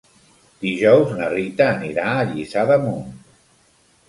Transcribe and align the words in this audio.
Dijous 0.61 1.11
na 1.19 1.27
Rita 1.33 1.67
anirà 1.75 2.07
a 2.15 2.25
Lliçà 2.31 2.65
d'Amunt. 2.73 3.07